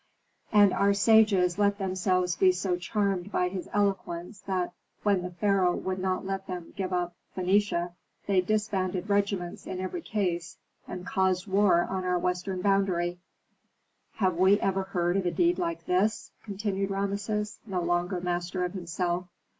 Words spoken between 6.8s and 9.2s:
up Phœnicia, they disbanded